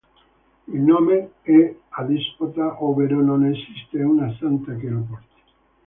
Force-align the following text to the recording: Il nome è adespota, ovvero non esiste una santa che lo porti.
Il 0.73 0.81
nome 0.81 1.33
è 1.43 1.75
adespota, 1.89 2.81
ovvero 2.83 3.21
non 3.21 3.45
esiste 3.45 4.01
una 4.01 4.35
santa 4.39 4.73
che 4.73 4.87
lo 4.89 5.05
porti. 5.07 5.41